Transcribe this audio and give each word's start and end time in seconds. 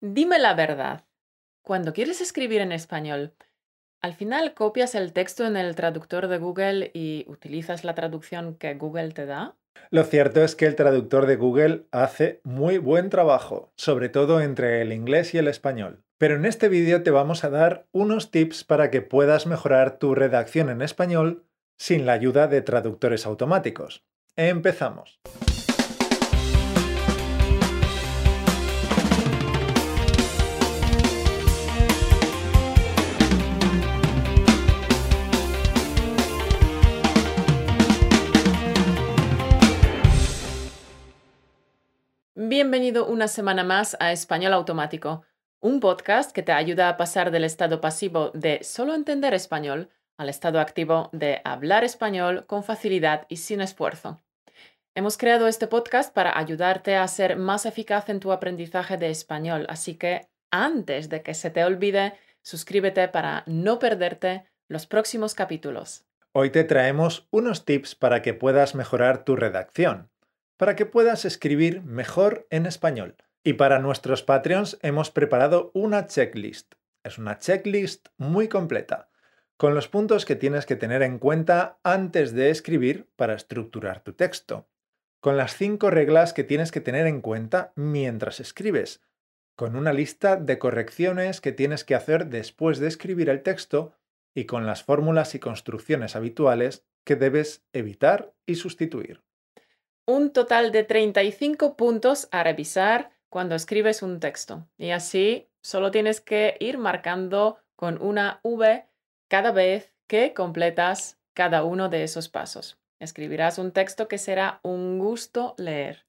Dime 0.00 0.38
la 0.38 0.54
verdad. 0.54 1.04
Cuando 1.62 1.92
quieres 1.92 2.22
escribir 2.22 2.62
en 2.62 2.72
español, 2.72 3.34
al 4.00 4.14
final 4.14 4.54
copias 4.54 4.94
el 4.94 5.12
texto 5.12 5.46
en 5.46 5.58
el 5.58 5.74
traductor 5.74 6.26
de 6.28 6.38
Google 6.38 6.90
y 6.94 7.26
utilizas 7.28 7.84
la 7.84 7.94
traducción 7.94 8.54
que 8.54 8.74
Google 8.74 9.12
te 9.12 9.26
da. 9.26 9.56
Lo 9.90 10.04
cierto 10.04 10.42
es 10.42 10.56
que 10.56 10.64
el 10.64 10.74
traductor 10.74 11.26
de 11.26 11.36
Google 11.36 11.86
hace 11.92 12.40
muy 12.44 12.78
buen 12.78 13.10
trabajo, 13.10 13.72
sobre 13.76 14.08
todo 14.08 14.40
entre 14.40 14.80
el 14.80 14.92
inglés 14.92 15.34
y 15.34 15.38
el 15.38 15.48
español. 15.48 16.02
Pero 16.16 16.36
en 16.36 16.46
este 16.46 16.70
vídeo 16.70 17.02
te 17.02 17.10
vamos 17.10 17.44
a 17.44 17.50
dar 17.50 17.86
unos 17.92 18.30
tips 18.30 18.64
para 18.64 18.90
que 18.90 19.02
puedas 19.02 19.46
mejorar 19.46 19.98
tu 19.98 20.14
redacción 20.14 20.70
en 20.70 20.80
español 20.80 21.44
sin 21.78 22.06
la 22.06 22.12
ayuda 22.12 22.46
de 22.46 22.62
traductores 22.62 23.26
automáticos. 23.26 24.04
Empezamos. 24.36 25.20
Bienvenido 42.62 43.06
una 43.06 43.26
semana 43.26 43.64
más 43.64 43.96
a 44.00 44.12
Español 44.12 44.52
Automático, 44.52 45.24
un 45.60 45.80
podcast 45.80 46.30
que 46.30 46.42
te 46.42 46.52
ayuda 46.52 46.90
a 46.90 46.98
pasar 46.98 47.30
del 47.30 47.44
estado 47.44 47.80
pasivo 47.80 48.32
de 48.34 48.62
solo 48.64 48.94
entender 48.94 49.32
español 49.32 49.88
al 50.18 50.28
estado 50.28 50.60
activo 50.60 51.08
de 51.14 51.40
hablar 51.44 51.84
español 51.84 52.44
con 52.46 52.62
facilidad 52.62 53.24
y 53.30 53.38
sin 53.38 53.62
esfuerzo. 53.62 54.20
Hemos 54.94 55.16
creado 55.16 55.48
este 55.48 55.68
podcast 55.68 56.12
para 56.12 56.38
ayudarte 56.38 56.96
a 56.96 57.08
ser 57.08 57.36
más 57.36 57.64
eficaz 57.64 58.10
en 58.10 58.20
tu 58.20 58.30
aprendizaje 58.30 58.98
de 58.98 59.08
español, 59.08 59.64
así 59.70 59.94
que 59.94 60.28
antes 60.50 61.08
de 61.08 61.22
que 61.22 61.32
se 61.32 61.48
te 61.48 61.64
olvide, 61.64 62.12
suscríbete 62.42 63.08
para 63.08 63.42
no 63.46 63.78
perderte 63.78 64.44
los 64.68 64.86
próximos 64.86 65.34
capítulos. 65.34 66.04
Hoy 66.32 66.50
te 66.50 66.64
traemos 66.64 67.26
unos 67.30 67.64
tips 67.64 67.94
para 67.94 68.20
que 68.20 68.34
puedas 68.34 68.74
mejorar 68.74 69.24
tu 69.24 69.34
redacción 69.34 70.10
para 70.60 70.76
que 70.76 70.84
puedas 70.84 71.24
escribir 71.24 71.80
mejor 71.84 72.46
en 72.50 72.66
español. 72.66 73.16
Y 73.42 73.54
para 73.54 73.78
nuestros 73.78 74.22
Patreons 74.22 74.78
hemos 74.82 75.10
preparado 75.10 75.70
una 75.72 76.06
checklist. 76.06 76.74
Es 77.02 77.16
una 77.16 77.38
checklist 77.38 78.08
muy 78.18 78.46
completa, 78.46 79.08
con 79.56 79.74
los 79.74 79.88
puntos 79.88 80.26
que 80.26 80.36
tienes 80.36 80.66
que 80.66 80.76
tener 80.76 81.00
en 81.00 81.18
cuenta 81.18 81.78
antes 81.82 82.34
de 82.34 82.50
escribir 82.50 83.08
para 83.16 83.32
estructurar 83.32 84.00
tu 84.00 84.12
texto, 84.12 84.68
con 85.20 85.38
las 85.38 85.56
cinco 85.56 85.88
reglas 85.88 86.34
que 86.34 86.44
tienes 86.44 86.72
que 86.72 86.82
tener 86.82 87.06
en 87.06 87.22
cuenta 87.22 87.72
mientras 87.74 88.38
escribes, 88.38 89.00
con 89.56 89.76
una 89.76 89.94
lista 89.94 90.36
de 90.36 90.58
correcciones 90.58 91.40
que 91.40 91.52
tienes 91.52 91.84
que 91.84 91.94
hacer 91.94 92.26
después 92.26 92.78
de 92.80 92.88
escribir 92.88 93.30
el 93.30 93.42
texto 93.42 93.94
y 94.34 94.44
con 94.44 94.66
las 94.66 94.82
fórmulas 94.82 95.34
y 95.34 95.38
construcciones 95.38 96.16
habituales 96.16 96.84
que 97.04 97.16
debes 97.16 97.64
evitar 97.72 98.34
y 98.44 98.56
sustituir 98.56 99.22
un 100.06 100.32
total 100.32 100.72
de 100.72 100.84
35 100.84 101.76
puntos 101.76 102.28
a 102.30 102.42
revisar 102.42 103.10
cuando 103.28 103.54
escribes 103.54 104.02
un 104.02 104.20
texto. 104.20 104.66
Y 104.76 104.90
así 104.90 105.48
solo 105.62 105.90
tienes 105.90 106.20
que 106.20 106.56
ir 106.60 106.78
marcando 106.78 107.58
con 107.76 108.00
una 108.02 108.40
V 108.42 108.86
cada 109.28 109.52
vez 109.52 109.92
que 110.06 110.34
completas 110.34 111.18
cada 111.34 111.64
uno 111.64 111.88
de 111.88 112.02
esos 112.02 112.28
pasos. 112.28 112.78
Escribirás 112.98 113.58
un 113.58 113.72
texto 113.72 114.08
que 114.08 114.18
será 114.18 114.60
un 114.62 114.98
gusto 114.98 115.54
leer. 115.56 116.06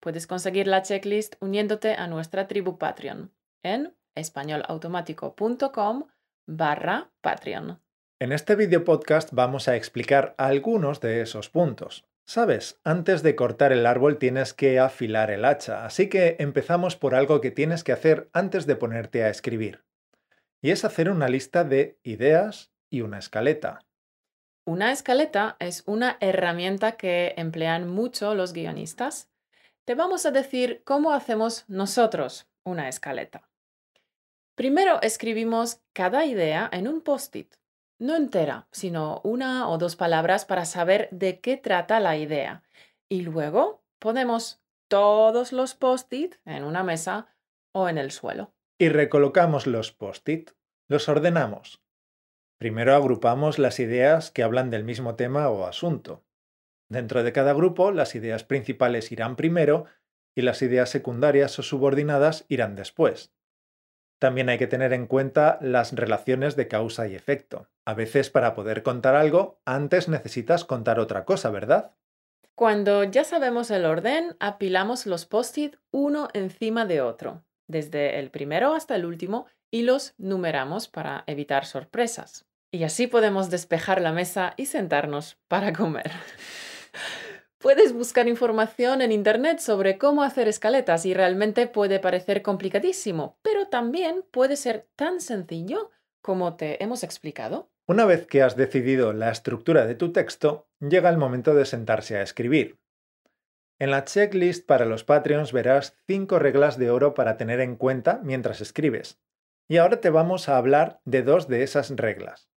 Puedes 0.00 0.26
conseguir 0.26 0.68
la 0.68 0.82
checklist 0.82 1.34
uniéndote 1.40 1.94
a 1.94 2.06
nuestra 2.06 2.46
tribu 2.46 2.78
Patreon 2.78 3.32
en 3.64 3.94
españolautomático.com 4.14 6.06
barra 6.46 7.10
Patreon. 7.20 7.80
En 8.20 8.32
este 8.32 8.56
video 8.56 8.84
podcast 8.84 9.30
vamos 9.32 9.68
a 9.68 9.76
explicar 9.76 10.34
algunos 10.38 11.00
de 11.00 11.22
esos 11.22 11.48
puntos. 11.48 12.07
Sabes, 12.28 12.78
antes 12.84 13.22
de 13.22 13.34
cortar 13.34 13.72
el 13.72 13.86
árbol 13.86 14.18
tienes 14.18 14.52
que 14.52 14.78
afilar 14.78 15.30
el 15.30 15.46
hacha, 15.46 15.86
así 15.86 16.10
que 16.10 16.36
empezamos 16.40 16.94
por 16.94 17.14
algo 17.14 17.40
que 17.40 17.50
tienes 17.50 17.82
que 17.82 17.92
hacer 17.92 18.28
antes 18.34 18.66
de 18.66 18.76
ponerte 18.76 19.24
a 19.24 19.30
escribir. 19.30 19.82
Y 20.60 20.70
es 20.70 20.84
hacer 20.84 21.08
una 21.08 21.30
lista 21.30 21.64
de 21.64 21.98
ideas 22.02 22.70
y 22.90 23.00
una 23.00 23.18
escaleta. 23.18 23.86
Una 24.66 24.92
escaleta 24.92 25.56
es 25.58 25.84
una 25.86 26.18
herramienta 26.20 26.98
que 26.98 27.32
emplean 27.38 27.88
mucho 27.88 28.34
los 28.34 28.52
guionistas. 28.52 29.30
Te 29.86 29.94
vamos 29.94 30.26
a 30.26 30.30
decir 30.30 30.82
cómo 30.84 31.12
hacemos 31.12 31.64
nosotros 31.66 32.46
una 32.62 32.90
escaleta. 32.90 33.48
Primero 34.54 35.00
escribimos 35.00 35.80
cada 35.94 36.26
idea 36.26 36.68
en 36.74 36.88
un 36.88 37.00
post-it 37.00 37.54
no 37.98 38.16
entera, 38.16 38.68
sino 38.70 39.20
una 39.24 39.68
o 39.68 39.78
dos 39.78 39.96
palabras 39.96 40.44
para 40.44 40.64
saber 40.64 41.08
de 41.10 41.40
qué 41.40 41.56
trata 41.56 42.00
la 42.00 42.16
idea. 42.16 42.62
Y 43.08 43.22
luego 43.22 43.82
ponemos 43.98 44.62
todos 44.88 45.52
los 45.52 45.74
post-it 45.74 46.36
en 46.44 46.64
una 46.64 46.82
mesa 46.82 47.34
o 47.72 47.88
en 47.88 47.98
el 47.98 48.10
suelo. 48.10 48.54
Y 48.78 48.88
recolocamos 48.88 49.66
los 49.66 49.92
post-it, 49.92 50.50
los 50.88 51.08
ordenamos. 51.08 51.82
Primero 52.58 52.94
agrupamos 52.94 53.58
las 53.58 53.78
ideas 53.78 54.30
que 54.30 54.42
hablan 54.42 54.70
del 54.70 54.84
mismo 54.84 55.14
tema 55.14 55.48
o 55.48 55.66
asunto. 55.66 56.24
Dentro 56.88 57.22
de 57.22 57.32
cada 57.32 57.52
grupo, 57.52 57.92
las 57.92 58.14
ideas 58.14 58.44
principales 58.44 59.12
irán 59.12 59.36
primero 59.36 59.84
y 60.34 60.42
las 60.42 60.62
ideas 60.62 60.90
secundarias 60.90 61.58
o 61.58 61.62
subordinadas 61.62 62.46
irán 62.48 62.76
después. 62.76 63.32
También 64.18 64.48
hay 64.48 64.58
que 64.58 64.66
tener 64.66 64.92
en 64.92 65.06
cuenta 65.06 65.58
las 65.60 65.92
relaciones 65.92 66.56
de 66.56 66.66
causa 66.68 67.06
y 67.06 67.14
efecto. 67.14 67.68
A 67.84 67.94
veces 67.94 68.30
para 68.30 68.54
poder 68.54 68.82
contar 68.82 69.14
algo, 69.14 69.60
antes 69.64 70.08
necesitas 70.08 70.64
contar 70.64 70.98
otra 70.98 71.24
cosa, 71.24 71.50
¿verdad? 71.50 71.94
Cuando 72.56 73.04
ya 73.04 73.22
sabemos 73.22 73.70
el 73.70 73.84
orden, 73.84 74.36
apilamos 74.40 75.06
los 75.06 75.26
post-it 75.26 75.76
uno 75.92 76.28
encima 76.32 76.86
de 76.86 77.00
otro, 77.00 77.44
desde 77.68 78.18
el 78.18 78.30
primero 78.32 78.74
hasta 78.74 78.96
el 78.96 79.06
último, 79.06 79.46
y 79.70 79.82
los 79.82 80.14
numeramos 80.18 80.88
para 80.88 81.22
evitar 81.28 81.66
sorpresas. 81.66 82.46
Y 82.72 82.82
así 82.82 83.06
podemos 83.06 83.48
despejar 83.50 84.00
la 84.00 84.12
mesa 84.12 84.54
y 84.56 84.66
sentarnos 84.66 85.38
para 85.46 85.72
comer. 85.72 86.10
Puedes 87.58 87.92
buscar 87.92 88.28
información 88.28 89.02
en 89.02 89.10
Internet 89.10 89.58
sobre 89.58 89.98
cómo 89.98 90.22
hacer 90.22 90.46
escaletas 90.46 91.04
y 91.04 91.12
realmente 91.12 91.66
puede 91.66 91.98
parecer 91.98 92.40
complicadísimo, 92.42 93.36
pero 93.42 93.66
también 93.66 94.24
puede 94.30 94.54
ser 94.56 94.88
tan 94.94 95.20
sencillo 95.20 95.90
como 96.22 96.56
te 96.56 96.82
hemos 96.82 97.02
explicado. 97.02 97.68
Una 97.88 98.04
vez 98.04 98.28
que 98.28 98.42
has 98.42 98.54
decidido 98.54 99.12
la 99.12 99.30
estructura 99.30 99.86
de 99.86 99.96
tu 99.96 100.12
texto, 100.12 100.68
llega 100.78 101.10
el 101.10 101.18
momento 101.18 101.52
de 101.54 101.64
sentarse 101.64 102.16
a 102.16 102.22
escribir. 102.22 102.78
En 103.80 103.90
la 103.90 104.04
checklist 104.04 104.64
para 104.64 104.84
los 104.84 105.02
Patreons 105.02 105.52
verás 105.52 105.96
cinco 106.06 106.38
reglas 106.38 106.78
de 106.78 106.90
oro 106.90 107.14
para 107.14 107.36
tener 107.36 107.58
en 107.58 107.74
cuenta 107.74 108.20
mientras 108.22 108.60
escribes. 108.60 109.20
Y 109.68 109.78
ahora 109.78 110.00
te 110.00 110.10
vamos 110.10 110.48
a 110.48 110.58
hablar 110.58 111.00
de 111.04 111.22
dos 111.22 111.48
de 111.48 111.64
esas 111.64 111.90
reglas. 111.90 112.50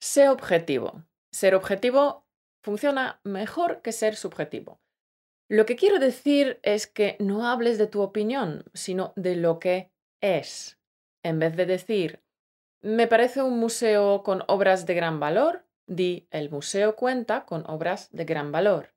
Sé 0.00 0.28
objetivo. 0.28 1.04
Ser 1.30 1.54
objetivo 1.54 2.26
funciona 2.62 3.20
mejor 3.24 3.82
que 3.82 3.92
ser 3.92 4.16
subjetivo. 4.16 4.80
Lo 5.48 5.66
que 5.66 5.76
quiero 5.76 5.98
decir 5.98 6.58
es 6.62 6.86
que 6.86 7.16
no 7.18 7.46
hables 7.46 7.76
de 7.76 7.86
tu 7.86 8.00
opinión, 8.00 8.64
sino 8.72 9.12
de 9.16 9.36
lo 9.36 9.58
que 9.58 9.92
es. 10.20 10.78
En 11.22 11.38
vez 11.38 11.56
de 11.56 11.66
decir, 11.66 12.22
me 12.80 13.06
parece 13.06 13.42
un 13.42 13.58
museo 13.58 14.22
con 14.22 14.44
obras 14.48 14.86
de 14.86 14.94
gran 14.94 15.20
valor, 15.20 15.66
di, 15.86 16.26
el 16.30 16.50
museo 16.50 16.96
cuenta 16.96 17.44
con 17.44 17.68
obras 17.68 18.08
de 18.12 18.24
gran 18.24 18.50
valor. 18.50 18.94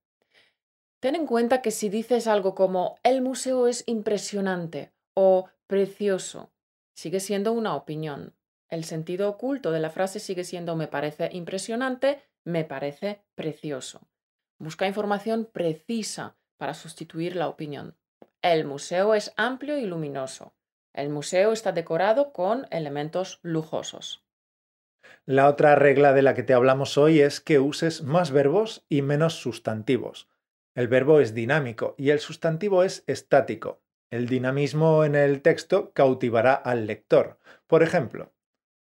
Ten 1.01 1.15
en 1.15 1.27
cuenta 1.27 1.61
que 1.61 1.71
si 1.71 1.89
dices 1.89 2.25
algo 2.25 2.55
como, 2.55 2.97
el 3.03 3.21
museo 3.21 3.67
es 3.67 3.83
impresionante 3.85 4.93
o 5.13 5.49
precioso, 5.67 6.51
sigue 6.95 7.19
siendo 7.19 7.51
una 7.51 7.75
opinión. 7.75 8.33
El 8.69 8.85
sentido 8.85 9.29
oculto 9.29 9.71
de 9.71 9.79
la 9.79 9.89
frase 9.89 10.19
sigue 10.19 10.43
siendo 10.43 10.75
me 10.75 10.87
parece 10.87 11.29
impresionante 11.31 12.23
me 12.45 12.63
parece 12.63 13.21
precioso. 13.35 14.07
Busca 14.57 14.87
información 14.87 15.49
precisa 15.51 16.37
para 16.57 16.73
sustituir 16.73 17.35
la 17.35 17.49
opinión. 17.49 17.97
El 18.41 18.65
museo 18.65 19.13
es 19.13 19.33
amplio 19.35 19.77
y 19.77 19.85
luminoso. 19.85 20.53
El 20.93 21.09
museo 21.09 21.51
está 21.51 21.73
decorado 21.73 22.31
con 22.31 22.67
elementos 22.71 23.39
lujosos. 23.41 24.23
La 25.25 25.49
otra 25.49 25.75
regla 25.75 26.13
de 26.13 26.21
la 26.21 26.33
que 26.35 26.43
te 26.43 26.53
hablamos 26.53 26.97
hoy 26.97 27.19
es 27.19 27.41
que 27.41 27.59
uses 27.59 28.03
más 28.03 28.31
verbos 28.31 28.85
y 28.87 29.01
menos 29.01 29.33
sustantivos. 29.33 30.29
El 30.75 30.87
verbo 30.87 31.19
es 31.19 31.33
dinámico 31.33 31.95
y 31.97 32.11
el 32.11 32.19
sustantivo 32.19 32.83
es 32.83 33.03
estático. 33.07 33.81
El 34.11 34.27
dinamismo 34.27 35.03
en 35.03 35.15
el 35.15 35.41
texto 35.41 35.91
cautivará 35.93 36.53
al 36.53 36.85
lector. 36.85 37.39
Por 37.67 37.81
ejemplo, 37.81 38.33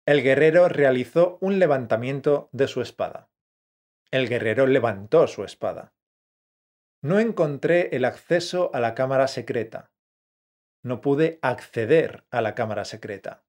el 0.05 0.23
guerrero 0.23 0.69
realizó 0.69 1.37
un 1.41 1.59
levantamiento 1.59 2.49
de 2.51 2.67
su 2.67 2.81
espada. 2.81 3.30
El 4.11 4.27
guerrero 4.27 4.67
levantó 4.67 5.25
su 5.27 5.43
espada. 5.43 5.93
No 7.01 7.19
encontré 7.19 7.95
el 7.95 8.05
acceso 8.05 8.69
a 8.73 8.79
la 8.79 8.93
cámara 8.93 9.27
secreta. 9.27 9.91
no 10.83 10.99
pude 10.99 11.37
acceder 11.43 12.25
a 12.31 12.41
la 12.41 12.55
cámara 12.55 12.85
secreta. 12.85 13.43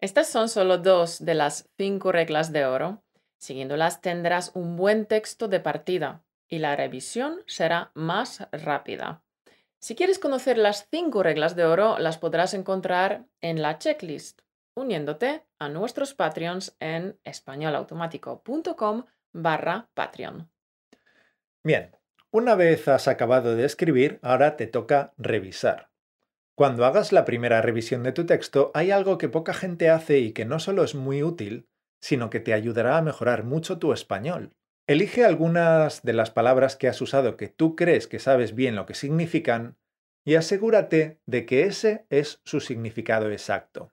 Estas 0.00 0.28
son 0.28 0.50
solo 0.50 0.76
dos 0.76 1.24
de 1.24 1.32
las 1.32 1.70
cinco 1.78 2.12
reglas 2.12 2.52
de 2.52 2.66
oro. 2.66 3.02
Siguiéndolas 3.38 4.02
tendrás 4.02 4.52
un 4.54 4.76
buen 4.76 5.06
texto 5.06 5.48
de 5.48 5.60
partida 5.60 6.22
y 6.46 6.58
la 6.58 6.76
revisión 6.76 7.42
será 7.46 7.90
más 7.94 8.46
rápida. 8.52 9.22
Si 9.78 9.94
quieres 9.94 10.18
conocer 10.18 10.58
las 10.58 10.88
cinco 10.90 11.22
reglas 11.22 11.56
de 11.56 11.64
oro, 11.64 11.98
las 11.98 12.18
podrás 12.18 12.52
encontrar 12.52 13.24
en 13.40 13.62
la 13.62 13.78
checklist, 13.78 14.42
uniéndote 14.74 15.46
a 15.58 15.70
nuestros 15.70 16.12
Patreons 16.12 16.76
en 16.80 17.18
españolautomático.com 17.24 19.06
barra 19.32 19.90
Patreon. 19.94 20.50
Bien, 21.62 21.96
una 22.30 22.54
vez 22.54 22.88
has 22.88 23.08
acabado 23.08 23.56
de 23.56 23.64
escribir, 23.64 24.18
ahora 24.22 24.56
te 24.56 24.66
toca 24.66 25.12
revisar. 25.18 25.90
Cuando 26.54 26.84
hagas 26.84 27.12
la 27.12 27.24
primera 27.24 27.62
revisión 27.62 28.02
de 28.02 28.12
tu 28.12 28.26
texto, 28.26 28.70
hay 28.74 28.90
algo 28.90 29.18
que 29.18 29.28
poca 29.28 29.54
gente 29.54 29.88
hace 29.88 30.18
y 30.18 30.32
que 30.32 30.44
no 30.44 30.58
solo 30.58 30.84
es 30.84 30.94
muy 30.94 31.22
útil, 31.22 31.68
sino 32.00 32.30
que 32.30 32.40
te 32.40 32.54
ayudará 32.54 32.98
a 32.98 33.02
mejorar 33.02 33.44
mucho 33.44 33.78
tu 33.78 33.92
español. 33.92 34.52
Elige 34.86 35.24
algunas 35.24 36.02
de 36.02 36.12
las 36.12 36.30
palabras 36.30 36.76
que 36.76 36.88
has 36.88 37.00
usado 37.00 37.36
que 37.36 37.48
tú 37.48 37.76
crees 37.76 38.08
que 38.08 38.18
sabes 38.18 38.54
bien 38.54 38.74
lo 38.74 38.86
que 38.86 38.94
significan 38.94 39.76
y 40.24 40.34
asegúrate 40.34 41.20
de 41.26 41.46
que 41.46 41.64
ese 41.64 42.06
es 42.10 42.40
su 42.44 42.60
significado 42.60 43.30
exacto. 43.30 43.92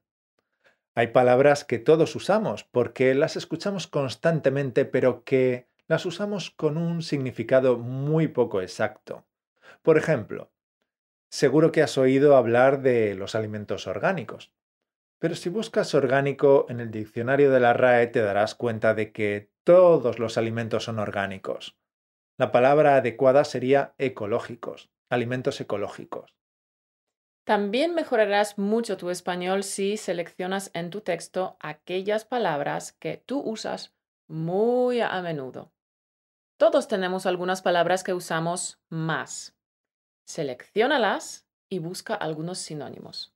Hay 0.97 1.09
palabras 1.09 1.63
que 1.63 1.77
todos 1.77 2.15
usamos 2.15 2.63
porque 2.63 3.13
las 3.13 3.35
escuchamos 3.35 3.85
constantemente 3.85 4.83
pero 4.83 5.23
que 5.23 5.67
las 5.87 6.07
usamos 6.07 6.49
con 6.49 6.75
un 6.75 7.03
significado 7.03 7.77
muy 7.77 8.29
poco 8.29 8.63
exacto. 8.63 9.23
Por 9.83 9.99
ejemplo, 9.99 10.49
seguro 11.29 11.71
que 11.71 11.83
has 11.83 11.99
oído 11.99 12.35
hablar 12.35 12.81
de 12.81 13.13
los 13.13 13.35
alimentos 13.35 13.85
orgánicos. 13.85 14.51
Pero 15.19 15.35
si 15.35 15.49
buscas 15.49 15.93
orgánico 15.93 16.65
en 16.67 16.79
el 16.79 16.89
diccionario 16.89 17.51
de 17.51 17.59
la 17.59 17.73
RAE 17.73 18.07
te 18.07 18.21
darás 18.21 18.55
cuenta 18.55 18.95
de 18.95 19.11
que 19.11 19.51
todos 19.63 20.17
los 20.17 20.35
alimentos 20.39 20.85
son 20.85 20.97
orgánicos. 20.97 21.77
La 22.39 22.51
palabra 22.51 22.95
adecuada 22.95 23.45
sería 23.45 23.93
ecológicos, 23.99 24.89
alimentos 25.11 25.61
ecológicos. 25.61 26.36
También 27.47 27.95
mejorarás 27.95 28.57
mucho 28.57 28.97
tu 28.97 29.09
español 29.09 29.63
si 29.63 29.95
seleccionas 29.95 30.69
en 30.73 30.89
tu 30.89 30.99
texto 30.99 31.55
aquellas 31.61 32.25
palabras 32.25 32.91
que 32.91 33.23
tú 33.25 33.39
usas 33.39 33.95
muy 34.27 34.99
a 34.99 35.21
menudo. 35.21 35.71
Todos 36.57 36.89
tenemos 36.89 37.25
algunas 37.25 37.61
palabras 37.61 38.03
que 38.03 38.13
usamos 38.13 38.81
más. 38.89 39.55
Selecciónalas 40.25 41.47
y 41.69 41.79
busca 41.79 42.15
algunos 42.15 42.57
sinónimos. 42.57 43.33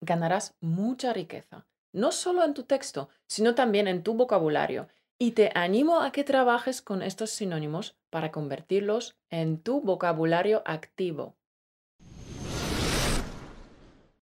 Ganarás 0.00 0.56
mucha 0.60 1.12
riqueza, 1.12 1.64
no 1.92 2.10
solo 2.10 2.42
en 2.42 2.54
tu 2.54 2.64
texto, 2.64 3.10
sino 3.28 3.54
también 3.54 3.86
en 3.86 4.02
tu 4.02 4.14
vocabulario 4.14 4.88
y 5.20 5.32
te 5.32 5.52
animo 5.54 6.00
a 6.00 6.10
que 6.10 6.24
trabajes 6.24 6.82
con 6.82 7.00
estos 7.00 7.30
sinónimos 7.30 7.96
para 8.10 8.32
convertirlos 8.32 9.16
en 9.30 9.62
tu 9.62 9.80
vocabulario 9.80 10.64
activo. 10.66 11.36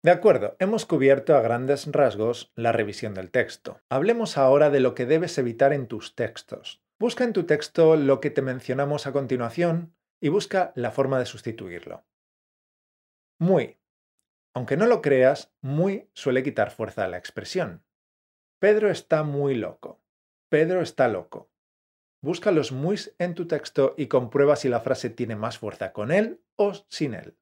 De 0.03 0.11
acuerdo, 0.11 0.57
hemos 0.59 0.85
cubierto 0.85 1.37
a 1.37 1.43
grandes 1.43 1.87
rasgos 1.87 2.53
la 2.57 2.73
revisión 2.73 3.15
del 3.15 3.31
texto. 3.31 3.81
Hablemos 3.89 4.37
ahora 4.37 4.69
de 4.69 4.81
lo 4.81 4.97
que 4.97 5.07
debes 5.07 5.39
evitar 5.39 5.73
en 5.73 5.87
tus 5.87 6.17
textos. 6.17 6.83
Busca 6.99 7.23
en 7.23 7.33
tu 7.33 7.45
texto 7.45 7.95
lo 7.95 8.21
que 8.21 8.31
te 8.31 8.43
mencionamos 8.43 9.07
a 9.07 9.13
continuación 9.13 9.95
y 10.21 10.29
busca 10.29 10.73
la 10.75 10.91
forma 10.91 11.21
de 11.21 11.27
sustituirlo. 11.27 12.05
Muy. 13.39 13.79
Aunque 14.55 14.77
no 14.77 14.87
lo 14.87 15.03
creas, 15.03 15.55
muy 15.61 16.11
suele 16.15 16.43
quitar 16.43 16.73
fuerza 16.73 17.05
a 17.05 17.09
la 17.09 17.19
expresión. 17.19 17.85
Pedro 18.59 18.91
está 18.91 19.23
muy 19.23 19.55
loco. 19.55 20.03
Pedro 20.49 20.83
está 20.83 21.07
loco. 21.07 21.49
Busca 22.21 22.51
los 22.51 22.73
muis 22.73 23.15
en 23.19 23.35
tu 23.35 23.47
texto 23.47 23.95
y 23.97 24.09
comprueba 24.09 24.57
si 24.57 24.69
la 24.69 24.81
frase 24.81 25.11
tiene 25.11 25.37
más 25.37 25.59
fuerza 25.59 25.93
con 25.93 26.11
él 26.11 26.41
o 26.57 26.73
sin 26.89 27.15
él. 27.15 27.37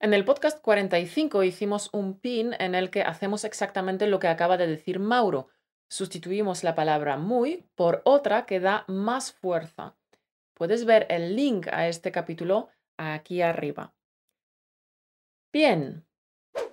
En 0.00 0.14
el 0.14 0.24
podcast 0.24 0.60
45 0.60 1.42
hicimos 1.42 1.90
un 1.92 2.20
pin 2.20 2.54
en 2.60 2.76
el 2.76 2.88
que 2.88 3.02
hacemos 3.02 3.44
exactamente 3.44 4.06
lo 4.06 4.20
que 4.20 4.28
acaba 4.28 4.56
de 4.56 4.68
decir 4.68 5.00
Mauro. 5.00 5.48
Sustituimos 5.88 6.62
la 6.62 6.76
palabra 6.76 7.16
muy 7.16 7.68
por 7.74 8.02
otra 8.04 8.46
que 8.46 8.60
da 8.60 8.84
más 8.86 9.32
fuerza. 9.32 9.96
Puedes 10.54 10.84
ver 10.84 11.06
el 11.10 11.34
link 11.34 11.66
a 11.72 11.88
este 11.88 12.12
capítulo 12.12 12.68
aquí 12.96 13.42
arriba. 13.42 13.92
Bien, 15.52 16.06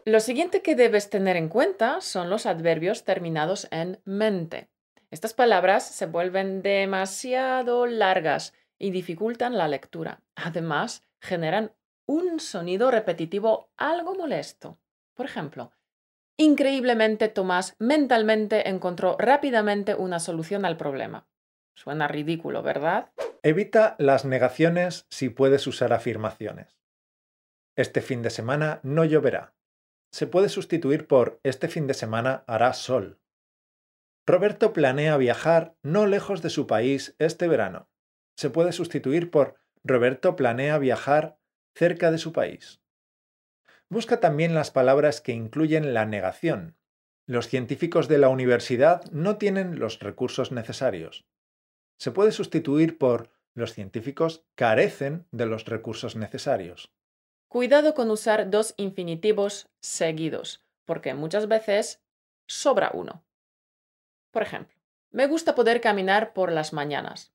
lo 0.05 0.19
siguiente 0.19 0.61
que 0.61 0.75
debes 0.75 1.09
tener 1.09 1.35
en 1.35 1.49
cuenta 1.49 2.01
son 2.01 2.29
los 2.29 2.45
adverbios 2.45 3.05
terminados 3.05 3.67
en 3.71 3.99
mente. 4.05 4.69
Estas 5.09 5.33
palabras 5.33 5.83
se 5.83 6.05
vuelven 6.05 6.61
demasiado 6.61 7.87
largas 7.87 8.53
y 8.77 8.91
dificultan 8.91 9.57
la 9.57 9.67
lectura. 9.67 10.21
Además, 10.35 11.03
generan 11.19 11.71
un 12.05 12.39
sonido 12.39 12.91
repetitivo 12.91 13.71
algo 13.77 14.15
molesto. 14.15 14.79
Por 15.13 15.25
ejemplo, 15.25 15.71
increíblemente 16.37 17.29
Tomás 17.29 17.75
mentalmente 17.79 18.69
encontró 18.69 19.15
rápidamente 19.17 19.95
una 19.95 20.19
solución 20.19 20.65
al 20.65 20.77
problema. 20.77 21.27
Suena 21.73 22.07
ridículo, 22.07 22.63
¿verdad? 22.63 23.11
Evita 23.43 23.95
las 23.99 24.25
negaciones 24.25 25.05
si 25.09 25.29
puedes 25.29 25.67
usar 25.67 25.93
afirmaciones. 25.93 26.79
Este 27.75 28.01
fin 28.01 28.21
de 28.21 28.29
semana 28.29 28.79
no 28.83 29.03
lloverá. 29.03 29.53
Se 30.11 30.27
puede 30.27 30.47
sustituir 30.47 31.07
por 31.07 31.39
este 31.43 31.67
fin 31.67 31.87
de 31.87 31.93
semana 31.93 32.45
hará 32.47 32.73
sol. 32.73 33.19
Roberto 34.25 34.73
planea 34.73 35.17
viajar 35.17 35.75
no 35.83 36.07
lejos 36.07 36.41
de 36.41 36.49
su 36.49 36.65
país 36.65 37.15
este 37.19 37.47
verano. 37.47 37.89
Se 38.37 38.49
puede 38.49 38.71
sustituir 38.71 39.29
por 39.29 39.55
Roberto 39.83 40.35
planea 40.35 40.79
viajar 40.79 41.37
cerca 41.75 42.09
de 42.09 42.17
su 42.17 42.31
país. 42.31 42.79
Busca 43.89 44.19
también 44.19 44.55
las 44.55 44.71
palabras 44.71 45.21
que 45.21 45.33
incluyen 45.33 45.93
la 45.93 46.05
negación. 46.05 46.75
Los 47.27 47.47
científicos 47.47 48.07
de 48.07 48.17
la 48.17 48.29
universidad 48.29 49.03
no 49.11 49.37
tienen 49.37 49.77
los 49.77 49.99
recursos 49.99 50.51
necesarios. 50.51 51.25
Se 51.97 52.11
puede 52.11 52.31
sustituir 52.31 52.97
por 52.97 53.29
los 53.53 53.73
científicos 53.73 54.43
carecen 54.55 55.27
de 55.31 55.45
los 55.45 55.65
recursos 55.65 56.15
necesarios. 56.15 56.91
Cuidado 57.47 57.93
con 57.93 58.09
usar 58.11 58.49
dos 58.49 58.73
infinitivos 58.77 59.69
seguidos, 59.81 60.65
porque 60.85 61.13
muchas 61.13 61.47
veces 61.47 62.03
sobra 62.47 62.91
uno. 62.93 63.23
Por 64.31 64.43
ejemplo, 64.43 64.75
me 65.11 65.27
gusta 65.27 65.55
poder 65.55 65.79
caminar 65.79 66.33
por 66.33 66.51
las 66.51 66.73
mañanas. 66.73 67.31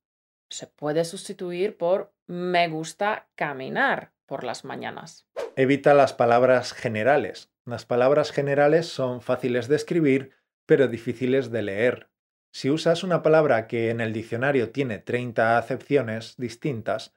Se 0.50 0.66
puede 0.66 1.04
sustituir 1.04 1.78
por 1.78 2.12
me 2.26 2.68
gusta 2.68 3.28
caminar 3.34 4.12
por 4.30 4.44
las 4.44 4.64
mañanas. 4.64 5.26
Evita 5.56 5.92
las 5.92 6.12
palabras 6.12 6.72
generales. 6.72 7.50
Las 7.66 7.84
palabras 7.84 8.30
generales 8.30 8.86
son 8.86 9.22
fáciles 9.22 9.66
de 9.66 9.74
escribir, 9.74 10.30
pero 10.66 10.86
difíciles 10.86 11.50
de 11.50 11.62
leer. 11.62 12.10
Si 12.52 12.70
usas 12.70 13.02
una 13.02 13.24
palabra 13.24 13.66
que 13.66 13.90
en 13.90 14.00
el 14.00 14.12
diccionario 14.12 14.70
tiene 14.70 14.98
30 15.00 15.58
acepciones 15.58 16.36
distintas, 16.36 17.12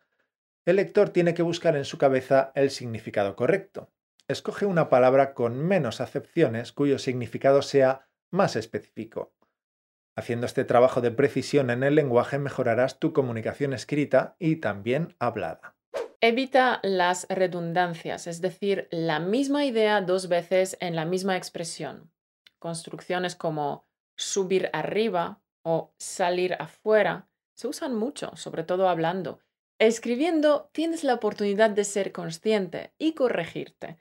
el 0.65 0.77
lector 0.77 1.09
tiene 1.09 1.35
que 1.35 1.43
buscar 1.43 1.75
en 1.75 1.85
su 1.85 1.99
cabeza 1.99 2.51
el 2.55 2.71
significado 2.71 3.35
correcto. 3.35 3.91
Escoge 4.27 4.65
una 4.65 4.89
palabra 4.89 5.35
con 5.35 5.63
menos 5.63 6.01
acepciones 6.01 6.71
cuyo 6.71 6.97
significado 6.97 7.61
sea 7.61 8.07
más 8.31 8.55
específico. 8.55 9.35
Haciendo 10.15 10.47
este 10.47 10.65
trabajo 10.65 10.99
de 10.99 11.11
precisión 11.11 11.69
en 11.69 11.83
el 11.83 11.93
lenguaje 11.93 12.39
mejorarás 12.39 12.97
tu 12.97 13.13
comunicación 13.13 13.73
escrita 13.73 14.35
y 14.39 14.55
también 14.55 15.15
hablada. 15.19 15.75
Evita 16.25 16.79
las 16.83 17.27
redundancias, 17.27 18.27
es 18.27 18.39
decir, 18.39 18.87
la 18.91 19.19
misma 19.19 19.65
idea 19.65 19.99
dos 19.99 20.29
veces 20.29 20.77
en 20.79 20.95
la 20.95 21.03
misma 21.03 21.35
expresión. 21.35 22.13
Construcciones 22.59 23.35
como 23.35 23.85
subir 24.15 24.69
arriba 24.71 25.41
o 25.65 25.93
salir 25.97 26.53
afuera 26.53 27.27
se 27.57 27.67
usan 27.67 27.93
mucho, 27.93 28.37
sobre 28.37 28.63
todo 28.63 28.87
hablando. 28.87 29.41
Escribiendo 29.79 30.69
tienes 30.71 31.03
la 31.03 31.15
oportunidad 31.15 31.71
de 31.71 31.83
ser 31.83 32.13
consciente 32.13 32.93
y 32.97 33.15
corregirte. 33.15 33.97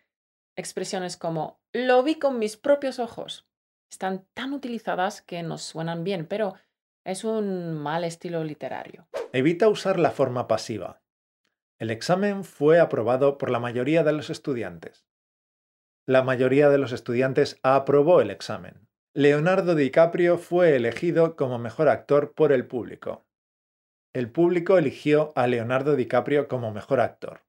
Expresiones 0.57 1.17
como 1.17 1.61
lo 1.73 2.05
vi 2.05 2.21
con 2.21 2.39
mis 2.39 2.57
propios 2.57 3.01
ojos 3.01 3.49
están 3.91 4.29
tan 4.33 4.53
utilizadas 4.53 5.23
que 5.23 5.43
nos 5.43 5.63
suenan 5.63 6.05
bien, 6.05 6.29
pero 6.29 6.55
es 7.05 7.25
un 7.25 7.75
mal 7.75 8.05
estilo 8.05 8.45
literario. 8.45 9.09
Evita 9.33 9.69
usar 9.69 9.99
la 9.99 10.13
forma 10.13 10.47
pasiva. 10.47 11.02
El 11.83 11.91
examen 11.91 12.45
fue 12.45 12.79
aprobado 12.79 13.39
por 13.39 13.51
la 13.51 13.59
mayoría 13.59 14.05
de 14.05 14.13
los 14.13 14.31
estudiantes. 14.31 15.05
La 16.07 16.23
mayoría 16.23 16.69
de 16.69 16.79
los 16.79 16.93
estudiantes 16.93 17.59
aprobó 17.65 18.21
el 18.21 18.31
examen. 18.31 18.87
Leonardo 19.15 19.75
DiCaprio 19.75 20.39
fue 20.39 20.77
elegido 20.77 21.35
como 21.35 21.59
mejor 21.59 21.89
actor 21.89 22.35
por 22.35 22.53
el 22.53 22.69
público. 22.69 23.27
El 24.15 24.31
público 24.31 24.79
eligió 24.79 25.33
a 25.35 25.49
Leonardo 25.49 25.97
DiCaprio 25.97 26.47
como 26.47 26.71
mejor 26.71 27.01
actor. 27.01 27.41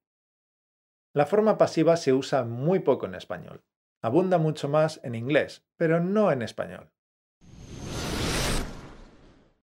La 1.13 1.27
forma 1.27 1.59
pasiva 1.59 1.95
se 1.95 2.11
usa 2.11 2.43
muy 2.43 2.79
poco 2.79 3.05
en 3.05 3.13
español. 3.13 3.61
Abunda 4.01 4.39
mucho 4.39 4.67
más 4.67 4.99
en 5.03 5.13
inglés, 5.13 5.63
pero 5.77 5.99
no 5.99 6.31
en 6.31 6.41
español. 6.41 6.89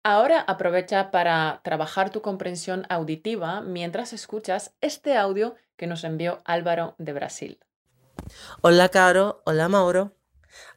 Ahora 0.06 0.40
aprovecha 0.40 1.10
para 1.10 1.62
trabajar 1.64 2.10
tu 2.10 2.20
comprensión 2.20 2.84
auditiva 2.90 3.62
mientras 3.62 4.12
escuchas 4.12 4.74
este 4.82 5.16
audio 5.16 5.54
que 5.78 5.86
nos 5.86 6.04
envió 6.04 6.42
Álvaro 6.44 6.94
de 6.98 7.14
Brasil. 7.14 7.58
Hola 8.60 8.90
Caro, 8.90 9.40
hola 9.46 9.66
Mauro. 9.70 10.14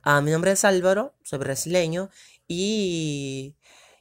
Ah, 0.02 0.22
mi 0.22 0.32
nombre 0.32 0.52
es 0.52 0.64
Álvaro, 0.64 1.14
soy 1.24 1.40
brasileño 1.40 2.10
y 2.48 3.58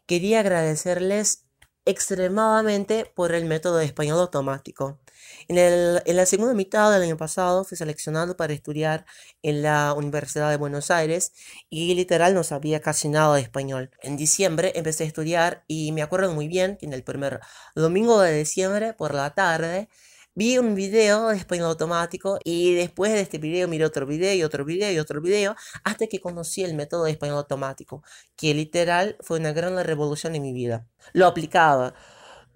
quería 0.07 0.39
agradecerles 0.39 1.46
extremadamente 1.87 3.07
por 3.15 3.33
el 3.35 3.47
método 3.47 3.79
de 3.79 3.87
español 3.87 4.21
automático. 4.21 5.01
En, 5.49 6.17
la 6.17 6.27
segunda 6.27 6.55
mitad 6.55 6.93
del 6.93 7.03
año 7.03 7.17
pasado 7.17 7.65
fui 7.65 7.77
seleccionado 7.79 8.37
para 8.37 8.53
estudiar 8.53 9.07
en 9.43 9.63
la 9.63 9.95
Universidad 9.95 10.51
de 10.51 10.57
Buenos 10.57 10.91
Aires 10.91 11.33
y 11.71 11.95
literal 11.95 12.35
no 12.35 12.43
sabía 12.45 12.81
casi 12.81 13.09
nada 13.09 13.37
de 13.37 13.43
español. 13.43 13.91
En 14.03 14.17
diciembre 14.17 14.73
empecé 14.75 15.05
a 15.05 15.07
estudiar 15.07 15.65
y 15.69 15.93
me 15.93 16.03
acuerdo 16.03 16.33
muy 16.33 16.49
bien 16.49 16.77
que 16.77 16.87
en 16.87 16.93
el 16.93 17.05
primer 17.05 17.41
domingo 17.75 18.21
de 18.21 18.37
diciembre 18.37 18.93
por 18.93 19.15
la 19.15 19.35
tarde 19.35 19.89
vi 20.37 20.59
un 20.59 20.75
video 20.75 21.29
de 21.29 21.37
español 21.37 21.69
automático 21.69 22.39
y 22.45 22.75
después 22.75 23.11
de 23.11 23.23
este 23.23 23.39
video 23.39 23.69
miré 23.69 23.87
otro 23.87 24.07
video 24.07 24.35
y 24.35 24.43
otro 24.43 24.67
video 24.67 24.93
y 24.93 24.99
otro 24.99 25.23
video 25.23 25.57
hasta 25.83 26.07
que 26.09 26.21
conocí 26.21 26.63
el 26.63 26.75
método 26.75 27.05
de 27.05 27.13
español 27.13 27.39
automático, 27.39 28.03
que 28.37 28.53
literal 28.53 29.17
fue 29.21 29.39
una 29.39 29.53
gran 29.53 29.83
revolución 29.83 30.35
en 30.37 30.43
mi 30.43 30.53
vida. 30.53 30.87
Lo 31.15 31.27
aplicaba 31.27 31.95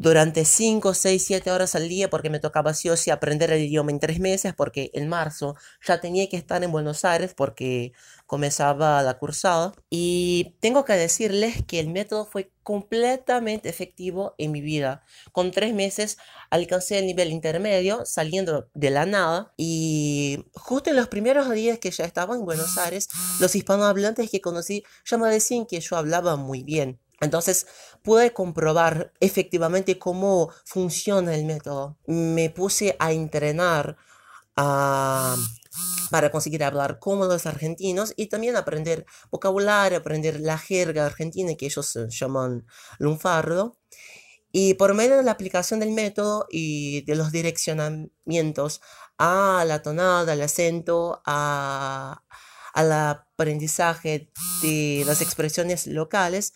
durante 0.01 0.47
5, 0.47 0.95
6, 0.95 1.23
7 1.27 1.51
horas 1.51 1.75
al 1.75 1.87
día 1.87 2.09
porque 2.09 2.31
me 2.31 2.41
tocaba 2.41 2.73
sí 2.73 2.89
o 2.89 2.97
sí 2.97 3.11
aprender 3.11 3.53
el 3.53 3.63
idioma 3.63 3.91
en 3.91 4.01
tres 4.01 4.19
meses 4.19 4.55
porque 4.55 4.91
en 4.95 5.11
marzo 5.11 5.57
ya 5.87 6.01
tenía 6.01 6.27
que 6.31 6.39
estar 6.39 6.65
en 6.65 6.73
Buenos 6.73 7.05
Aires 7.05 7.35
porque 7.37 7.93
comenzaba 8.27 9.03
la 9.03 9.19
cursada 9.19 9.75
y 9.91 10.57
tengo 10.61 10.87
que 10.87 10.95
decirles 10.95 11.63
que 11.67 11.81
el 11.81 11.91
método 11.91 12.25
fue 12.25 12.51
completamente 12.63 13.69
efectivo 13.69 14.35
en 14.39 14.53
mi 14.53 14.63
vida. 14.63 15.05
Con 15.33 15.51
tres 15.51 15.75
meses 15.75 16.17
alcancé 16.49 16.99
el 16.99 17.05
nivel 17.05 17.31
intermedio 17.31 18.07
saliendo 18.07 18.71
de 18.73 18.89
la 18.89 19.05
nada 19.05 19.53
y 19.59 20.47
justo 20.55 20.89
en 20.89 20.97
los 20.97 21.09
primeros 21.09 21.51
días 21.51 21.79
que 21.79 21.91
ya 21.91 22.07
estaba 22.07 22.35
en 22.37 22.47
Buenos 22.47 22.79
Aires 22.79 23.11
los 23.39 23.55
hispanohablantes 23.55 24.31
que 24.31 24.41
conocí 24.41 24.83
ya 25.05 25.19
me 25.19 25.29
decían 25.29 25.67
que 25.67 25.79
yo 25.79 25.97
hablaba 25.97 26.37
muy 26.37 26.63
bien. 26.63 26.99
Entonces 27.21 27.67
pude 28.03 28.33
comprobar 28.33 29.13
efectivamente 29.21 29.99
cómo 29.99 30.51
funciona 30.65 31.35
el 31.35 31.45
método. 31.45 31.99
Me 32.07 32.51
puse 32.51 32.97
a 32.99 33.13
entrenar 33.13 33.97
para 36.11 36.31
conseguir 36.31 36.65
hablar 36.65 36.99
como 36.99 37.27
los 37.27 37.47
argentinos 37.47 38.13
y 38.17 38.27
también 38.27 38.57
aprender 38.57 39.07
vocabulario, 39.31 39.99
aprender 39.99 40.41
la 40.41 40.59
jerga 40.59 41.07
argentina 41.07 41.55
que 41.55 41.67
ellos 41.67 41.99
llaman 42.09 42.67
lunfardo. 42.99 43.79
Y 44.53 44.75
por 44.75 44.95
medio 44.95 45.17
de 45.17 45.23
la 45.23 45.31
aplicación 45.31 45.79
del 45.79 45.93
método 45.93 46.47
y 46.51 47.03
de 47.03 47.15
los 47.15 47.31
direccionamientos 47.31 48.81
a 49.17 49.65
la 49.65 49.81
tonada, 49.83 50.33
al 50.33 50.43
acento, 50.43 51.23
a, 51.25 52.25
al 52.73 52.93
aprendizaje 52.93 54.33
de 54.63 55.05
las 55.07 55.23
expresiones 55.23 55.87
locales, 55.87 56.53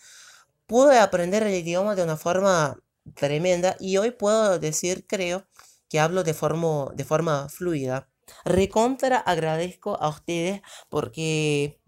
pude 0.67 0.99
aprender 0.99 1.43
el 1.43 1.53
idioma 1.53 1.95
de 1.95 2.03
una 2.03 2.17
forma 2.17 2.79
tremenda 3.13 3.75
y 3.79 3.97
hoy 3.97 4.11
puedo 4.11 4.59
decir, 4.59 5.05
creo, 5.07 5.47
que 5.89 5.99
hablo 5.99 6.23
de 6.23 6.33
forma, 6.33 6.87
de 6.95 7.05
forma 7.05 7.49
fluida. 7.49 8.09
Recontra 8.43 9.17
agradezco 9.17 9.97
a 10.01 10.09
ustedes 10.09 10.61
porque 10.89 11.79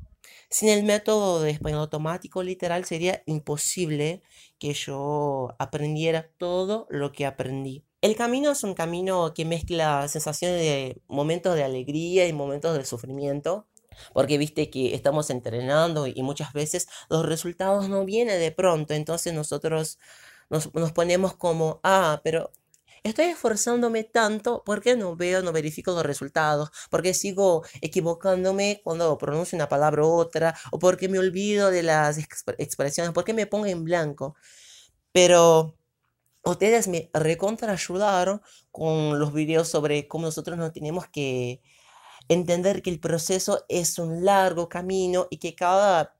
sin 0.49 0.69
el 0.69 0.83
método 0.83 1.41
de 1.41 1.51
español 1.51 1.81
automático 1.81 2.43
literal 2.43 2.85
sería 2.85 3.23
imposible 3.25 4.21
que 4.59 4.73
yo 4.73 5.55
aprendiera 5.59 6.29
todo 6.37 6.87
lo 6.89 7.11
que 7.11 7.25
aprendí. 7.25 7.83
El 8.01 8.15
camino 8.15 8.51
es 8.51 8.63
un 8.63 8.75
camino 8.75 9.33
que 9.33 9.43
mezcla 9.43 10.07
sensaciones 10.07 10.59
de 10.61 11.01
momentos 11.07 11.55
de 11.55 11.63
alegría 11.63 12.27
y 12.27 12.33
momentos 12.33 12.77
de 12.77 12.85
sufrimiento. 12.85 13.67
Porque 14.13 14.37
viste 14.37 14.69
que 14.69 14.95
estamos 14.95 15.29
entrenando 15.29 16.07
y 16.07 16.21
muchas 16.23 16.53
veces 16.53 16.87
los 17.09 17.25
resultados 17.25 17.89
no 17.89 18.05
vienen 18.05 18.39
de 18.39 18.51
pronto. 18.51 18.93
Entonces 18.93 19.33
nosotros 19.33 19.99
nos, 20.49 20.67
ponemos 20.93 21.35
como, 21.35 21.79
ah, 21.83 22.21
pero 22.23 22.51
estoy 23.03 23.25
esforzándome 23.25 24.03
tanto, 24.03 24.63
¿por 24.65 24.81
qué 24.81 24.95
no 24.95 25.15
veo, 25.15 25.41
no 25.41 25.51
verifico 25.51 25.91
los 25.91 26.03
resultados? 26.03 26.69
¿Por 26.89 27.01
qué 27.01 27.13
sigo 27.13 27.63
equivocándome 27.81 28.81
cuando 28.83 29.17
pronuncio 29.17 29.55
una 29.55 29.69
palabra 29.69 30.03
u 30.03 30.07
otra? 30.07 30.55
¿O 30.71 30.79
porque 30.79 31.09
me 31.09 31.19
olvido 31.19 31.71
de 31.71 31.83
las 31.83 32.17
expresiones? 32.17 33.13
¿Por 33.13 33.23
qué 33.23 33.33
me 33.33 33.47
pongo 33.47 33.65
en 33.65 33.83
blanco? 33.83 34.35
Pero 35.11 35.77
ustedes 36.43 36.87
me 36.87 37.09
recontra 37.13 37.71
ayudaron 37.73 38.41
con 38.71 39.19
los 39.19 39.33
videos 39.33 39.67
sobre 39.69 40.07
cómo 40.07 40.25
nosotros 40.27 40.57
no 40.57 40.71
tenemos 40.71 41.07
que 41.07 41.61
entender 42.29 42.81
que 42.81 42.89
el 42.89 42.99
proceso 42.99 43.65
es 43.69 43.99
un 43.99 44.25
largo 44.25 44.69
camino 44.69 45.27
y 45.29 45.37
que 45.37 45.55
cada 45.55 46.15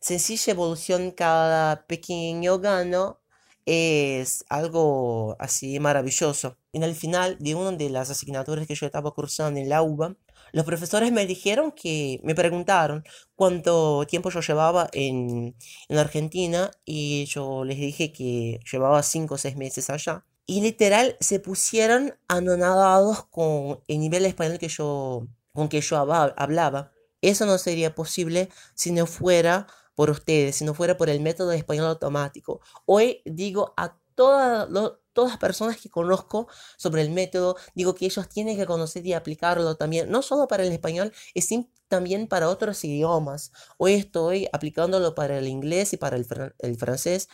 sencilla 0.00 0.52
evolución, 0.52 1.10
cada 1.10 1.86
pequeño 1.86 2.58
gano 2.58 3.20
es 3.66 4.44
algo 4.48 5.36
así 5.38 5.78
maravilloso. 5.80 6.56
En 6.72 6.82
el 6.82 6.94
final 6.94 7.36
de 7.38 7.54
una 7.54 7.72
de 7.72 7.90
las 7.90 8.10
asignaturas 8.10 8.66
que 8.66 8.74
yo 8.74 8.86
estaba 8.86 9.10
cursando 9.12 9.60
en 9.60 9.68
la 9.68 9.82
UBA, 9.82 10.16
los 10.52 10.64
profesores 10.64 11.12
me 11.12 11.26
dijeron 11.26 11.72
que, 11.72 12.20
me 12.24 12.34
preguntaron 12.34 13.04
cuánto 13.34 14.06
tiempo 14.06 14.30
yo 14.30 14.40
llevaba 14.40 14.88
en, 14.92 15.54
en 15.88 15.98
Argentina 15.98 16.70
y 16.84 17.26
yo 17.26 17.64
les 17.64 17.76
dije 17.78 18.12
que 18.12 18.60
llevaba 18.70 19.02
5 19.02 19.34
o 19.34 19.38
6 19.38 19.56
meses 19.56 19.90
allá. 19.90 20.24
Y 20.46 20.62
literal 20.62 21.16
se 21.20 21.40
pusieron 21.40 22.14
anonadados 22.26 23.24
con 23.26 23.80
el 23.86 23.98
nivel 24.00 24.22
de 24.22 24.30
español 24.30 24.58
que 24.58 24.68
yo, 24.68 25.26
con 25.52 25.68
que 25.68 25.80
yo 25.80 25.96
hablaba. 25.96 26.92
Eso 27.20 27.46
no 27.46 27.58
sería 27.58 27.94
posible 27.94 28.48
si 28.74 28.92
no 28.92 29.06
fuera 29.06 29.66
por 29.94 30.10
ustedes, 30.10 30.56
si 30.56 30.64
no 30.64 30.74
fuera 30.74 30.96
por 30.96 31.08
el 31.08 31.20
método 31.20 31.48
de 31.50 31.56
español 31.56 31.86
automático. 31.86 32.60
Hoy 32.86 33.22
digo 33.24 33.74
a 33.76 33.98
todas, 34.14 34.68
las 34.70 35.36
personas 35.38 35.80
que 35.80 35.90
conozco 35.90 36.48
sobre 36.76 37.02
el 37.02 37.10
método, 37.10 37.56
digo 37.74 37.94
que 37.94 38.06
ellos 38.06 38.28
tienen 38.28 38.56
que 38.56 38.66
conocer 38.66 39.04
y 39.06 39.12
aplicarlo 39.12 39.76
también, 39.76 40.10
no 40.10 40.22
solo 40.22 40.46
para 40.46 40.62
el 40.62 40.72
español, 40.72 41.12
sino 41.34 41.68
también 41.88 42.28
para 42.28 42.48
otros 42.48 42.84
idiomas. 42.84 43.52
Hoy 43.78 43.94
estoy 43.94 44.48
aplicándolo 44.52 45.14
para 45.14 45.38
el 45.38 45.48
inglés 45.48 45.92
y 45.92 45.96
para 45.96 46.16
el, 46.16 46.26
el 46.58 46.76
francés 46.76 47.28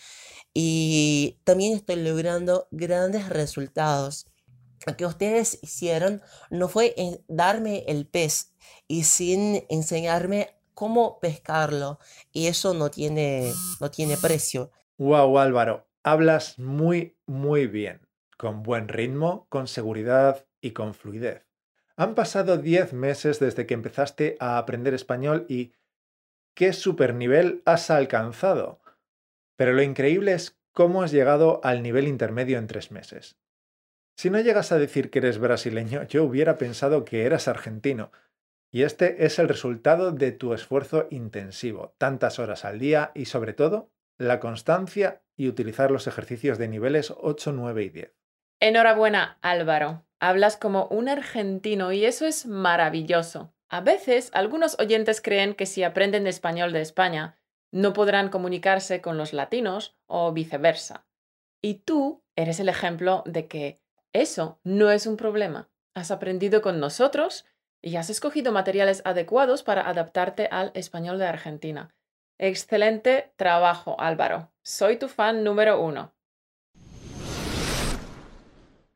y 0.54 1.40
también 1.44 1.74
estoy 1.74 1.96
logrando 1.96 2.68
grandes 2.70 3.28
resultados 3.28 4.26
que 4.92 5.06
ustedes 5.06 5.58
hicieron 5.62 6.22
no 6.50 6.68
fue 6.68 6.94
darme 7.26 7.84
el 7.86 8.06
pez 8.06 8.52
y 8.86 9.04
sin 9.04 9.64
enseñarme 9.68 10.54
cómo 10.74 11.18
pescarlo. 11.20 11.98
Y 12.32 12.46
eso 12.48 12.74
no 12.74 12.90
tiene, 12.90 13.52
no 13.80 13.90
tiene 13.90 14.16
precio. 14.16 14.70
Wow, 14.98 15.38
Álvaro, 15.38 15.88
hablas 16.02 16.58
muy, 16.58 17.16
muy 17.26 17.66
bien. 17.66 18.06
Con 18.36 18.62
buen 18.62 18.88
ritmo, 18.88 19.46
con 19.48 19.66
seguridad 19.68 20.44
y 20.60 20.72
con 20.72 20.94
fluidez. 20.94 21.46
Han 21.96 22.14
pasado 22.14 22.58
10 22.58 22.92
meses 22.92 23.38
desde 23.38 23.66
que 23.66 23.74
empezaste 23.74 24.36
a 24.40 24.58
aprender 24.58 24.94
español 24.94 25.46
y 25.48 25.72
qué 26.54 26.72
super 26.72 27.14
nivel 27.14 27.62
has 27.64 27.90
alcanzado. 27.90 28.80
Pero 29.56 29.72
lo 29.72 29.82
increíble 29.82 30.32
es 30.32 30.58
cómo 30.72 31.02
has 31.02 31.12
llegado 31.12 31.60
al 31.62 31.82
nivel 31.82 32.08
intermedio 32.08 32.58
en 32.58 32.66
tres 32.66 32.90
meses. 32.90 33.38
Si 34.16 34.30
no 34.30 34.40
llegas 34.40 34.72
a 34.72 34.78
decir 34.78 35.10
que 35.10 35.18
eres 35.18 35.38
brasileño, 35.38 36.04
yo 36.04 36.24
hubiera 36.24 36.56
pensado 36.56 37.04
que 37.04 37.26
eras 37.26 37.48
argentino. 37.48 38.12
Y 38.70 38.82
este 38.82 39.24
es 39.24 39.38
el 39.38 39.48
resultado 39.48 40.12
de 40.12 40.32
tu 40.32 40.52
esfuerzo 40.52 41.06
intensivo, 41.10 41.94
tantas 41.98 42.38
horas 42.38 42.64
al 42.64 42.78
día 42.78 43.12
y 43.14 43.26
sobre 43.26 43.52
todo 43.52 43.90
la 44.18 44.40
constancia 44.40 45.22
y 45.36 45.48
utilizar 45.48 45.90
los 45.90 46.06
ejercicios 46.06 46.58
de 46.58 46.68
niveles 46.68 47.12
8, 47.16 47.52
9 47.52 47.84
y 47.84 47.88
10. 47.90 48.14
Enhorabuena, 48.60 49.38
Álvaro. 49.42 50.04
Hablas 50.20 50.56
como 50.56 50.86
un 50.86 51.08
argentino 51.08 51.92
y 51.92 52.04
eso 52.04 52.26
es 52.26 52.46
maravilloso. 52.46 53.52
A 53.68 53.80
veces 53.80 54.30
algunos 54.32 54.78
oyentes 54.78 55.20
creen 55.20 55.54
que 55.54 55.66
si 55.66 55.82
aprenden 55.82 56.26
español 56.26 56.72
de 56.72 56.80
España, 56.80 57.36
no 57.72 57.92
podrán 57.92 58.28
comunicarse 58.28 59.00
con 59.00 59.18
los 59.18 59.32
latinos 59.32 59.96
o 60.06 60.32
viceversa. 60.32 61.06
Y 61.60 61.74
tú 61.74 62.22
eres 62.36 62.60
el 62.60 62.68
ejemplo 62.68 63.22
de 63.26 63.48
que 63.48 63.83
eso 64.14 64.60
no 64.62 64.90
es 64.90 65.06
un 65.06 65.16
problema. 65.16 65.68
Has 65.92 66.10
aprendido 66.10 66.62
con 66.62 66.78
nosotros 66.78 67.44
y 67.82 67.96
has 67.96 68.08
escogido 68.10 68.52
materiales 68.52 69.02
adecuados 69.04 69.62
para 69.62 69.88
adaptarte 69.88 70.48
al 70.50 70.70
español 70.74 71.18
de 71.18 71.26
Argentina. 71.26 71.94
Excelente 72.38 73.32
trabajo, 73.36 74.00
Álvaro. 74.00 74.52
Soy 74.62 74.96
tu 74.96 75.08
fan 75.08 75.42
número 75.44 75.82
uno. 75.82 76.14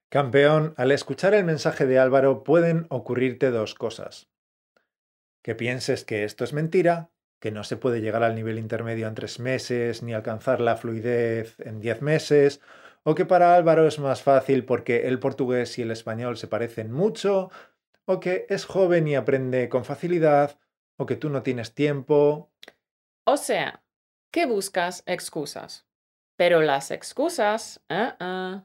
Campeón, 0.09 0.73
al 0.77 0.93
escuchar 0.93 1.35
el 1.35 1.45
mensaje 1.45 1.85
de 1.85 1.99
Álvaro 1.99 2.45
pueden 2.45 2.87
ocurrirte 2.89 3.51
dos 3.51 3.75
cosas. 3.75 4.31
Que 5.43 5.55
pienses 5.55 6.05
que 6.05 6.25
esto 6.25 6.45
es 6.45 6.53
mentira, 6.53 7.11
que 7.41 7.51
no 7.51 7.65
se 7.65 7.77
puede 7.77 8.01
llegar 8.01 8.23
al 8.23 8.35
nivel 8.37 8.59
intermedio 8.59 9.09
en 9.09 9.15
tres 9.15 9.41
meses 9.41 10.03
ni 10.03 10.15
alcanzar 10.15 10.61
la 10.61 10.77
fluidez 10.77 11.57
en 11.59 11.81
diez 11.81 12.03
meses, 12.03 12.61
o 13.09 13.15
que 13.15 13.25
para 13.25 13.55
Álvaro 13.55 13.87
es 13.87 13.99
más 13.99 14.21
fácil 14.21 14.67
porque 14.67 15.09
el 15.09 15.19
portugués 15.19 15.79
y 15.79 15.83
el 15.83 15.91
español 15.91 16.37
se 16.37 16.47
parecen 16.47 16.93
mucho, 16.93 17.51
o 18.05 18.21
que 18.21 18.45
es 18.51 18.67
joven 18.67 19.09
y 19.09 19.17
aprende 19.17 19.71
con 19.71 19.87
facilidad, 19.87 20.59
o 20.99 21.07
que 21.07 21.17
tú 21.17 21.31
no 21.31 21.43
tienes 21.43 21.75
tiempo. 21.75 22.53
O 23.25 23.39
sea, 23.39 23.83
¿qué 24.31 24.45
buscas? 24.45 25.05
Excusas. 25.07 25.87
Pero 26.37 26.61
las 26.61 26.91
excusas 26.91 27.81
uh-uh, 27.89 28.61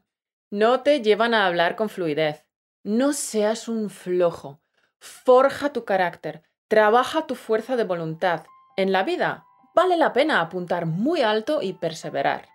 no 0.51 0.81
te 0.81 0.99
llevan 0.99 1.33
a 1.33 1.47
hablar 1.47 1.77
con 1.77 1.87
fluidez. 1.87 2.45
No 2.83 3.13
seas 3.13 3.69
un 3.69 3.89
flojo. 3.89 4.59
Forja 4.99 5.71
tu 5.71 5.85
carácter. 5.85 6.43
Trabaja 6.67 7.27
tu 7.27 7.35
fuerza 7.35 7.77
de 7.77 7.85
voluntad. 7.85 8.43
En 8.75 8.91
la 8.91 9.03
vida 9.03 9.45
vale 9.73 9.95
la 9.95 10.11
pena 10.11 10.41
apuntar 10.41 10.85
muy 10.85 11.21
alto 11.21 11.61
y 11.61 11.71
perseverar. 11.71 12.49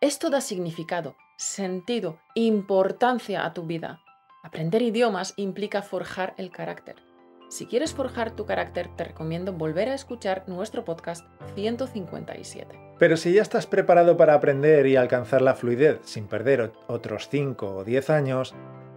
Esto 0.00 0.30
da 0.30 0.40
significado, 0.40 1.14
sentido, 1.36 2.18
importancia 2.34 3.44
a 3.44 3.52
tu 3.52 3.66
vida. 3.66 4.00
Aprender 4.42 4.82
idiomas 4.82 5.34
implica 5.36 5.82
forjar 5.82 6.34
el 6.38 6.50
carácter. 6.50 6.96
Si 7.48 7.66
quieres 7.66 7.94
forjar 7.94 8.32
tu 8.32 8.46
carácter, 8.46 8.88
te 8.96 9.04
recomiendo 9.04 9.52
volver 9.52 9.88
a 9.88 9.94
escuchar 9.94 10.44
nuestro 10.48 10.84
podcast 10.84 11.26
157. 11.54 12.78
Pero 12.98 13.16
si 13.16 13.32
ya 13.32 13.42
estás 13.42 13.66
preparado 13.66 14.16
para 14.16 14.34
aprender 14.34 14.86
y 14.86 14.96
alcanzar 14.96 15.42
la 15.42 15.54
fluidez 15.54 16.00
sin 16.04 16.26
perder 16.26 16.72
otros 16.88 17.28
5 17.28 17.76
o 17.76 17.84
10 17.84 18.10
años, 18.10 18.54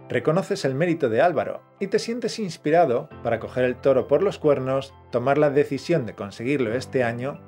reconoces 0.08 0.64
el 0.64 0.74
mérito 0.74 1.08
de 1.08 1.20
Álvaro 1.20 1.62
y 1.78 1.86
te 1.86 2.00
sientes 2.00 2.38
inspirado 2.38 3.08
para 3.22 3.38
coger 3.38 3.64
el 3.64 3.76
toro 3.76 4.08
por 4.08 4.22
los 4.22 4.38
cuernos, 4.38 4.94
tomar 5.12 5.38
la 5.38 5.50
decisión 5.50 6.06
de 6.06 6.14
conseguirlo 6.14 6.74
este 6.74 7.04
año, 7.04 7.40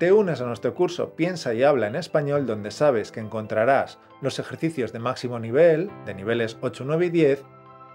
te 0.00 0.12
unes 0.12 0.40
a 0.40 0.46
nuestro 0.46 0.74
curso 0.74 1.10
Piensa 1.10 1.52
y 1.52 1.62
habla 1.62 1.86
en 1.86 1.94
español 1.94 2.46
donde 2.46 2.70
sabes 2.70 3.12
que 3.12 3.20
encontrarás 3.20 3.98
los 4.22 4.38
ejercicios 4.38 4.94
de 4.94 4.98
máximo 4.98 5.38
nivel, 5.38 5.90
de 6.06 6.14
niveles 6.14 6.56
8, 6.62 6.84
9 6.86 7.06
y 7.06 7.10
10, 7.10 7.44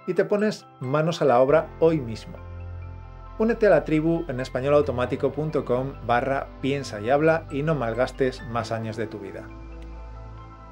y 0.05 0.13
te 0.13 0.23
pones 0.23 0.67
manos 0.79 1.23
a 1.23 1.25
la 1.25 1.41
obra 1.41 1.67
hoy 1.79 1.99
mismo. 1.99 2.37
Únete 3.39 3.65
a 3.65 3.71
la 3.71 3.85
tribu 3.85 4.23
en 4.27 4.39
españolautomático.com 4.39 5.93
barra 6.05 6.47
piensa 6.61 7.01
y 7.01 7.09
habla 7.09 7.47
y 7.49 7.63
no 7.63 7.73
malgastes 7.73 8.43
más 8.51 8.71
años 8.71 8.97
de 8.97 9.07
tu 9.07 9.17
vida. 9.17 9.47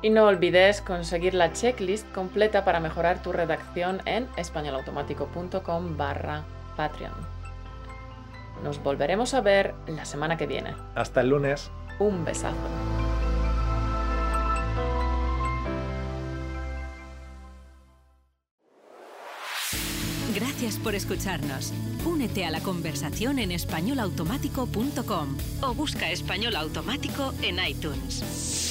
Y 0.03 0.11
no 0.11 0.27
olvides 0.27 0.81
conseguir 0.81 1.33
la 1.33 1.51
checklist 1.51 2.09
completa 2.13 2.63
para 2.63 2.79
mejorar 2.79 3.23
tu 3.23 3.31
redacción 3.31 4.01
en 4.05 4.27
españolautomático.com 4.37 5.97
barra 5.97 6.43
Patreon. 6.77 7.42
Nos 8.63 8.81
volveremos 8.81 9.33
a 9.33 9.41
ver 9.41 9.75
la 9.87 10.05
semana 10.05 10.37
que 10.37 10.47
viene. 10.47 10.73
Hasta 10.95 11.21
el 11.21 11.29
lunes. 11.29 11.69
Un 11.99 12.23
besazo. 12.23 12.55
Gracias 20.33 20.77
por 20.77 20.95
escucharnos. 20.95 21.73
Únete 22.05 22.45
a 22.45 22.51
la 22.51 22.61
conversación 22.61 23.37
en 23.37 23.51
españolautomático.com 23.51 25.37
o 25.61 25.73
busca 25.73 26.09
español 26.09 26.55
automático 26.55 27.33
en 27.41 27.59
iTunes. 27.63 28.62